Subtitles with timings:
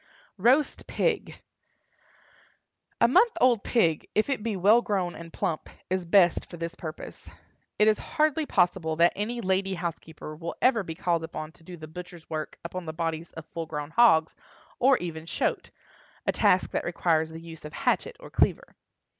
[0.39, 1.43] ROAST PIG.
[2.99, 6.73] A month old pig, if it be well grown and plump, is best for this
[6.73, 7.29] purpose.
[7.77, 11.77] It is hardly possible that any lady housekeeper will ever be called upon to do
[11.77, 14.35] the butcher's work upon the bodies of full grown hogs,
[14.79, 18.75] or even "shoat"—a task that requires the use of hatchet or cleaver.